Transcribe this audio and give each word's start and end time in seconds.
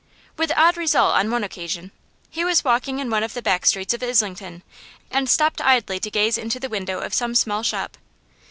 With 0.35 0.51
odd 0.57 0.77
result 0.77 1.13
on 1.13 1.29
one 1.29 1.43
occasion. 1.43 1.91
He 2.31 2.43
was 2.43 2.63
walking 2.63 2.97
in 2.97 3.11
one 3.11 3.21
of 3.21 3.35
the 3.35 3.41
back 3.43 3.67
streets 3.67 3.93
of 3.93 4.01
Islington, 4.01 4.63
and 5.11 5.29
stopped 5.29 5.61
idly 5.61 5.99
to 5.99 6.09
gaze 6.09 6.39
into 6.39 6.59
the 6.59 6.69
window 6.69 6.97
of 7.01 7.13
some 7.13 7.35
small 7.35 7.61
shop. 7.61 7.95